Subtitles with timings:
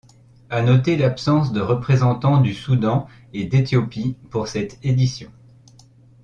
[0.49, 5.29] A noter l'absence de représentant du Soudan et d'Éthiopie pour cette édition.